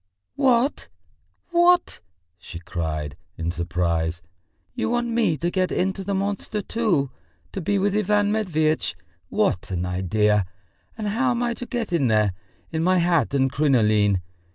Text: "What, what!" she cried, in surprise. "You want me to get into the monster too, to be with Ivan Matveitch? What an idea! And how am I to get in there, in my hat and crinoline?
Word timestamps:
"What, 0.35 0.87
what!" 1.51 2.01
she 2.39 2.57
cried, 2.57 3.15
in 3.37 3.51
surprise. 3.51 4.23
"You 4.73 4.89
want 4.89 5.09
me 5.09 5.37
to 5.37 5.51
get 5.51 5.71
into 5.71 6.03
the 6.03 6.15
monster 6.15 6.63
too, 6.63 7.11
to 7.51 7.61
be 7.61 7.77
with 7.77 7.95
Ivan 7.95 8.31
Matveitch? 8.31 8.95
What 9.29 9.69
an 9.69 9.85
idea! 9.85 10.47
And 10.97 11.09
how 11.09 11.29
am 11.29 11.43
I 11.43 11.53
to 11.53 11.67
get 11.67 11.93
in 11.93 12.07
there, 12.07 12.33
in 12.71 12.83
my 12.83 12.97
hat 12.97 13.35
and 13.35 13.51
crinoline? 13.51 14.23